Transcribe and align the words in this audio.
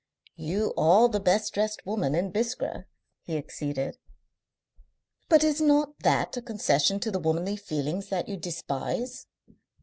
"You 0.37 0.73
are 0.77 1.07
the 1.09 1.19
best 1.19 1.53
dressed 1.53 1.85
woman 1.85 2.15
in 2.15 2.31
Biskra," 2.31 2.85
he 3.21 3.37
acceded. 3.37 3.99
"But 5.29 5.43
is 5.43 5.61
not 5.61 5.99
that 5.99 6.35
a 6.35 6.41
concession 6.41 6.99
to 7.01 7.11
the 7.11 7.19
womanly 7.19 7.55
feelings 7.55 8.09
that 8.09 8.27
you 8.27 8.35
despise?" 8.35 9.27